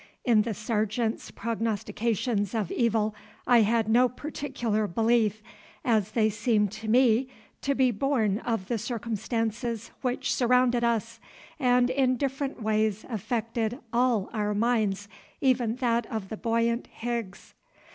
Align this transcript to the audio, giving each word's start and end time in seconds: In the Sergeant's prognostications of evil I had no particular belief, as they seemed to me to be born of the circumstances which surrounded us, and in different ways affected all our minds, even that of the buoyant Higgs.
In 0.25 0.41
the 0.41 0.55
Sergeant's 0.55 1.29
prognostications 1.29 2.55
of 2.55 2.71
evil 2.71 3.13
I 3.45 3.61
had 3.61 3.87
no 3.87 4.09
particular 4.09 4.87
belief, 4.87 5.43
as 5.85 6.13
they 6.13 6.27
seemed 6.27 6.71
to 6.71 6.87
me 6.87 7.27
to 7.61 7.75
be 7.75 7.91
born 7.91 8.39
of 8.39 8.67
the 8.67 8.79
circumstances 8.79 9.91
which 10.01 10.33
surrounded 10.33 10.83
us, 10.83 11.19
and 11.59 11.91
in 11.91 12.17
different 12.17 12.63
ways 12.63 13.05
affected 13.09 13.77
all 13.93 14.31
our 14.33 14.55
minds, 14.55 15.07
even 15.39 15.75
that 15.75 16.07
of 16.07 16.29
the 16.29 16.37
buoyant 16.37 16.87
Higgs. 16.87 17.53